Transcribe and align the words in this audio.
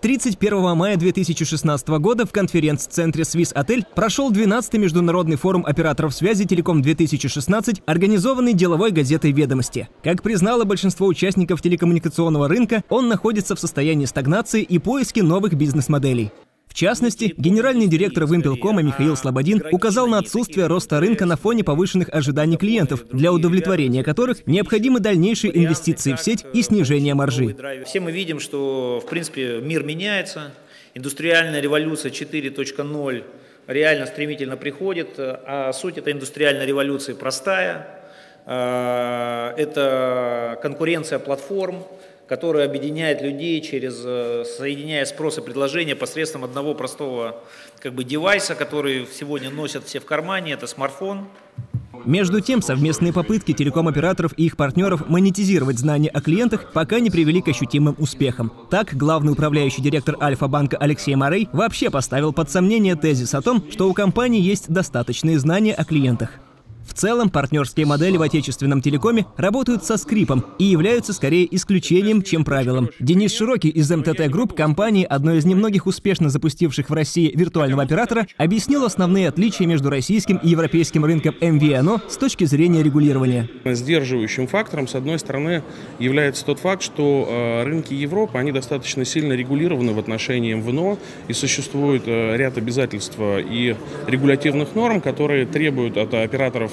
31 0.00 0.76
мая 0.76 0.96
2016 0.96 1.88
года 1.88 2.24
в 2.24 2.32
конференц-центре 2.32 3.24
Swiss 3.24 3.52
Отель 3.52 3.84
прошел 3.94 4.32
12-й 4.32 4.78
международный 4.78 5.36
форум 5.36 5.66
операторов 5.66 6.14
связи 6.14 6.44
«Телеком-2016», 6.44 7.82
организованный 7.84 8.54
деловой 8.54 8.92
газетой 8.92 9.32
«Ведомости». 9.32 9.90
Как 10.02 10.22
признало 10.22 10.64
большинство 10.64 11.06
участников 11.06 11.60
телекоммуникационного 11.60 12.48
рынка, 12.48 12.82
он 12.88 13.08
находится 13.08 13.54
в 13.54 13.60
состоянии 13.60 14.06
стагнации 14.06 14.62
и 14.62 14.78
поиски 14.78 15.20
новых 15.20 15.52
бизнес-моделей. 15.52 16.32
В 16.72 16.74
частности, 16.74 17.34
генеральный 17.36 17.86
директор 17.86 18.24
Вимпелкома 18.24 18.80
Михаил 18.80 19.14
Слободин 19.14 19.62
указал 19.72 20.06
на 20.06 20.16
отсутствие 20.16 20.68
роста 20.68 21.00
рынка 21.00 21.26
на 21.26 21.36
фоне 21.36 21.64
повышенных 21.64 22.08
ожиданий 22.08 22.56
клиентов, 22.56 23.04
для 23.12 23.30
удовлетворения 23.30 24.02
которых 24.02 24.46
необходимы 24.46 24.98
дальнейшие 24.98 25.54
инвестиции 25.54 26.14
в 26.14 26.20
сеть 26.20 26.46
и 26.54 26.62
снижение 26.62 27.12
маржи. 27.12 27.54
Все 27.84 28.00
мы 28.00 28.10
видим, 28.10 28.40
что 28.40 29.02
в 29.04 29.10
принципе 29.10 29.60
мир 29.60 29.84
меняется, 29.84 30.54
индустриальная 30.94 31.60
революция 31.60 32.10
4.0 32.10 33.24
реально 33.66 34.06
стремительно 34.06 34.56
приходит, 34.56 35.16
а 35.18 35.74
суть 35.74 35.98
этой 35.98 36.14
индустриальной 36.14 36.64
революции 36.64 37.12
простая. 37.12 37.86
А, 38.46 39.54
это 39.58 40.58
конкуренция 40.62 41.18
платформ, 41.18 41.84
которая 42.28 42.66
объединяет 42.66 43.22
людей 43.22 43.60
через, 43.60 44.02
э, 44.04 44.44
соединяя 44.46 45.04
спрос 45.04 45.38
и 45.38 45.40
предложение 45.40 45.96
посредством 45.96 46.44
одного 46.44 46.74
простого 46.74 47.42
как 47.80 47.94
бы, 47.94 48.04
девайса, 48.04 48.54
который 48.54 49.06
сегодня 49.12 49.50
носят 49.50 49.84
все 49.84 50.00
в 50.00 50.04
кармане, 50.04 50.52
это 50.52 50.66
смартфон. 50.66 51.28
Между 52.04 52.40
тем, 52.40 52.62
совместные 52.62 53.12
попытки 53.12 53.52
телеком-операторов 53.52 54.32
и 54.36 54.46
их 54.46 54.56
партнеров 54.56 55.08
монетизировать 55.08 55.78
знания 55.78 56.08
о 56.08 56.20
клиентах 56.20 56.72
пока 56.72 56.98
не 56.98 57.10
привели 57.10 57.40
к 57.40 57.48
ощутимым 57.48 57.94
успехам. 57.98 58.52
Так, 58.70 58.94
главный 58.94 59.32
управляющий 59.32 59.82
директор 59.82 60.16
Альфа-банка 60.20 60.76
Алексей 60.78 61.14
Морей 61.14 61.48
вообще 61.52 61.90
поставил 61.90 62.32
под 62.32 62.50
сомнение 62.50 62.96
тезис 62.96 63.34
о 63.34 63.42
том, 63.42 63.64
что 63.70 63.88
у 63.88 63.94
компании 63.94 64.40
есть 64.40 64.68
достаточные 64.68 65.38
знания 65.38 65.74
о 65.74 65.84
клиентах. 65.84 66.30
В 66.86 66.94
целом, 66.94 67.30
партнерские 67.30 67.86
модели 67.86 68.16
в 68.16 68.22
отечественном 68.22 68.82
телекоме 68.82 69.26
работают 69.36 69.84
со 69.84 69.96
скрипом 69.96 70.44
и 70.58 70.64
являются 70.64 71.12
скорее 71.12 71.54
исключением, 71.54 72.22
чем 72.22 72.44
правилом. 72.44 72.90
Денис 73.00 73.32
Широкий 73.32 73.68
из 73.68 73.90
МТТ 73.90 74.28
Групп, 74.28 74.54
компании, 74.54 75.06
одной 75.08 75.38
из 75.38 75.44
немногих 75.44 75.86
успешно 75.86 76.28
запустивших 76.28 76.90
в 76.90 76.92
России 76.92 77.32
виртуального 77.34 77.82
оператора, 77.82 78.26
объяснил 78.36 78.84
основные 78.84 79.28
отличия 79.28 79.66
между 79.66 79.90
российским 79.90 80.36
и 80.36 80.48
европейским 80.48 81.04
рынком 81.04 81.34
MVNO 81.40 82.10
с 82.10 82.16
точки 82.16 82.44
зрения 82.44 82.82
регулирования. 82.82 83.48
Сдерживающим 83.64 84.46
фактором, 84.46 84.88
с 84.88 84.94
одной 84.94 85.18
стороны, 85.18 85.62
является 85.98 86.44
тот 86.44 86.58
факт, 86.58 86.82
что 86.82 87.26
э, 87.28 87.64
рынки 87.64 87.94
Европы, 87.94 88.38
они 88.38 88.52
достаточно 88.52 89.04
сильно 89.04 89.32
регулированы 89.32 89.92
в 89.92 89.98
отношении 89.98 90.52
MVNO, 90.54 90.98
и 91.28 91.32
существует 91.32 92.02
э, 92.06 92.36
ряд 92.36 92.58
обязательств 92.58 93.16
и 93.18 93.76
регулятивных 94.06 94.74
норм, 94.74 95.00
которые 95.00 95.46
требуют 95.46 95.96
от 95.96 96.12
операторов 96.14 96.71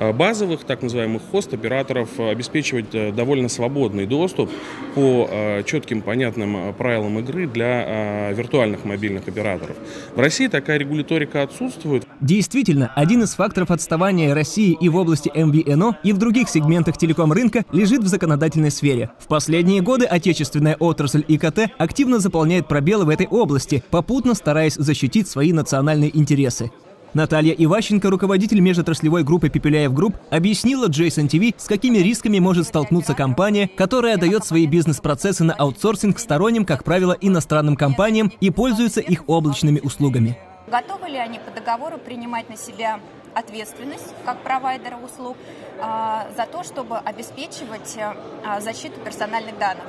Э, 0.00 0.12
базовых, 0.12 0.62
так 0.62 0.82
называемых 0.82 1.22
хост-операторов 1.32 2.08
э, 2.18 2.30
обеспечивать 2.30 2.94
э, 2.94 3.10
довольно 3.10 3.48
свободный 3.48 4.06
доступ 4.06 4.48
по 4.94 5.28
четким, 5.64 6.02
понятным 6.02 6.72
правилам 6.74 7.18
игры 7.18 7.46
для 7.46 8.30
виртуальных 8.32 8.84
мобильных 8.84 9.26
операторов. 9.28 9.76
В 10.14 10.20
России 10.20 10.46
такая 10.46 10.78
регуляторика 10.78 11.42
отсутствует. 11.42 12.04
Действительно, 12.20 12.92
один 12.94 13.22
из 13.22 13.34
факторов 13.34 13.70
отставания 13.70 14.34
России 14.34 14.76
и 14.80 14.88
в 14.88 14.96
области 14.96 15.28
MVNO, 15.28 15.96
и 16.02 16.12
в 16.12 16.18
других 16.18 16.48
сегментах 16.48 16.96
телеком-рынка 16.96 17.64
лежит 17.72 18.02
в 18.02 18.06
законодательной 18.06 18.70
сфере. 18.70 19.10
В 19.18 19.26
последние 19.26 19.82
годы 19.82 20.04
отечественная 20.04 20.76
отрасль 20.78 21.24
ИКТ 21.26 21.72
активно 21.78 22.18
заполняет 22.18 22.66
пробелы 22.66 23.04
в 23.04 23.08
этой 23.08 23.26
области, 23.26 23.82
попутно 23.90 24.34
стараясь 24.34 24.74
защитить 24.74 25.28
свои 25.28 25.52
национальные 25.52 26.16
интересы. 26.16 26.70
Наталья 27.14 27.54
Иващенко, 27.54 28.10
руководитель 28.10 28.60
межотраслевой 28.60 29.24
группы 29.24 29.48
Пепеляев 29.48 29.94
Групп, 29.94 30.16
объяснила 30.30 30.86
J'son 30.86 31.28
TV, 31.28 31.54
с 31.56 31.66
какими 31.66 31.98
рисками 31.98 32.38
может 32.38 32.66
столкнуться 32.66 33.14
компания, 33.14 33.68
которая 33.68 34.18
дает 34.18 34.44
свои 34.44 34.66
бизнес-процессы 34.66 35.42
на 35.42 35.54
аутсорсинг 35.54 36.18
сторонним, 36.18 36.64
как 36.66 36.84
правило, 36.84 37.16
иностранным 37.20 37.76
компаниям 37.76 38.30
и 38.40 38.50
пользуется 38.50 39.00
их 39.00 39.24
облачными 39.26 39.80
услугами. 39.80 40.38
Готовы 40.70 41.08
ли 41.08 41.16
они 41.16 41.38
по 41.38 41.50
договору 41.50 41.96
принимать 41.96 42.50
на 42.50 42.56
себя 42.56 43.00
ответственность 43.34 44.14
как 44.26 44.42
провайдера 44.42 44.96
услуг 44.96 45.36
за 45.78 46.46
то, 46.50 46.64
чтобы 46.64 46.98
обеспечивать 46.98 47.96
а, 48.44 48.60
защиту 48.60 49.00
персональных 49.00 49.58
данных, 49.58 49.84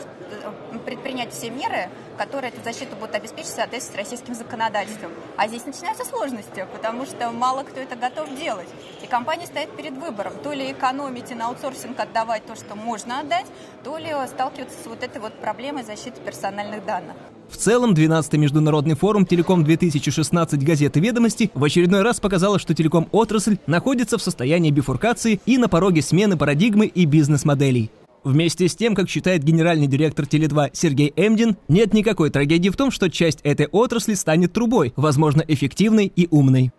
предпринять 0.85 1.33
все 1.33 1.49
меры, 1.49 1.89
которые 2.17 2.51
эту 2.51 2.63
защиту 2.63 2.95
будут 2.95 3.15
обеспечить 3.15 3.49
в 3.49 3.55
соответствии 3.55 3.95
с 3.95 3.97
российским 3.97 4.35
законодательством. 4.35 5.11
А 5.37 5.47
здесь 5.47 5.65
начинаются 5.65 6.05
сложности, 6.05 6.67
потому 6.73 7.05
что 7.05 7.31
мало 7.31 7.63
кто 7.63 7.79
это 7.79 7.95
готов 7.95 8.35
делать. 8.37 8.67
И 9.01 9.07
компания 9.07 9.45
стоит 9.45 9.75
перед 9.75 9.93
выбором, 9.93 10.33
то 10.43 10.53
ли 10.53 10.71
экономить 10.71 11.31
и 11.31 11.35
на 11.35 11.47
аутсорсинг 11.47 11.99
отдавать 11.99 12.45
то, 12.45 12.55
что 12.55 12.75
можно 12.75 13.21
отдать, 13.21 13.47
то 13.83 13.97
ли 13.97 14.13
сталкиваться 14.27 14.77
с 14.83 14.85
вот 14.85 15.03
этой 15.03 15.19
вот 15.19 15.33
проблемой 15.39 15.83
защиты 15.83 16.21
персональных 16.21 16.85
данных. 16.85 17.15
В 17.49 17.57
целом, 17.57 17.93
12-й 17.93 18.37
международный 18.37 18.95
форум 18.95 19.25
«Телеком-2016» 19.25 20.63
газеты 20.63 20.99
«Ведомости» 20.99 21.49
в 21.55 21.63
очередной 21.63 22.03
раз 22.03 22.19
показала, 22.19 22.59
что 22.59 22.75
телеком-отрасль 22.75 23.57
находится 23.65 24.19
в 24.19 24.21
состоянии 24.21 24.69
бифуркации 24.69 25.41
и 25.47 25.57
на 25.57 25.67
пороге 25.79 26.01
смены 26.01 26.35
парадигмы 26.35 26.87
и 26.87 27.05
бизнес-моделей. 27.05 27.89
Вместе 28.25 28.67
с 28.67 28.75
тем, 28.75 28.95
как 28.95 29.07
считает 29.07 29.45
генеральный 29.45 29.87
директор 29.87 30.25
Теле2 30.25 30.71
Сергей 30.73 31.13
Эмдин, 31.15 31.55
нет 31.69 31.93
никакой 31.93 32.31
трагедии 32.31 32.67
в 32.67 32.75
том, 32.75 32.91
что 32.91 33.09
часть 33.09 33.39
этой 33.43 33.67
отрасли 33.67 34.13
станет 34.15 34.51
трубой, 34.51 34.91
возможно, 34.97 35.41
эффективной 35.47 36.11
и 36.13 36.27
умной. 36.31 36.73